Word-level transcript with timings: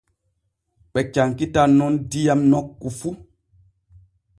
Ɓe 0.91 0.99
cankitan 1.13 1.69
nun 1.77 1.93
diyam 2.09 2.41
nokku 2.51 2.87
fu. 2.99 3.09